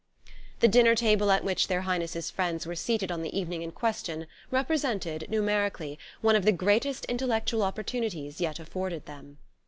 The 0.61 0.67
dinner 0.67 0.95
table 0.95 1.29
at 1.29 1.43
which 1.43 1.67
their 1.67 1.81
Highnesses' 1.83 2.31
friends 2.31 2.65
were 2.65 2.73
seated 2.73 3.11
on 3.11 3.21
the 3.21 3.39
evening 3.39 3.61
in 3.61 3.71
question 3.71 4.25
represented, 4.49 5.27
numerically, 5.29 5.99
one 6.21 6.35
of 6.35 6.43
the 6.43 6.51
greatest 6.51 7.05
intellectual 7.05 7.61
opportunities 7.61 8.41
yet 8.41 8.57
afforded 8.57 9.05
them. 9.05 9.37